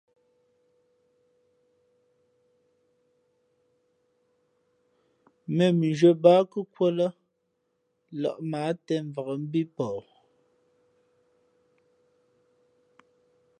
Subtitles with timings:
[5.49, 7.07] ̀mēn mʉnzhwē bāā nkα̌kūα lά
[8.21, 10.03] lᾱʼ mα ǎ těmvak mbí pαh.